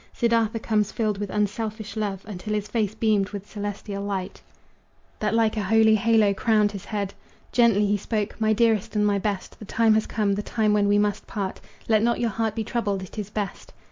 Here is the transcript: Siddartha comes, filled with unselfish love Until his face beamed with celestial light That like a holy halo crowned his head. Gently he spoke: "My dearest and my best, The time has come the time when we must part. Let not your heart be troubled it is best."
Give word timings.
Siddartha 0.13 0.57
comes, 0.57 0.91
filled 0.91 1.19
with 1.19 1.29
unselfish 1.29 1.95
love 1.95 2.23
Until 2.25 2.55
his 2.55 2.67
face 2.67 2.95
beamed 2.95 3.29
with 3.29 3.47
celestial 3.47 4.01
light 4.03 4.41
That 5.19 5.35
like 5.35 5.55
a 5.57 5.61
holy 5.63 5.93
halo 5.93 6.33
crowned 6.33 6.71
his 6.71 6.85
head. 6.85 7.13
Gently 7.51 7.85
he 7.85 7.97
spoke: 7.97 8.41
"My 8.41 8.51
dearest 8.51 8.95
and 8.95 9.05
my 9.05 9.19
best, 9.19 9.59
The 9.59 9.65
time 9.65 9.93
has 9.93 10.07
come 10.07 10.33
the 10.33 10.41
time 10.41 10.73
when 10.73 10.87
we 10.87 10.97
must 10.97 11.27
part. 11.27 11.61
Let 11.87 12.01
not 12.01 12.19
your 12.19 12.31
heart 12.31 12.55
be 12.55 12.63
troubled 12.63 13.03
it 13.03 13.19
is 13.19 13.29
best." 13.29 13.73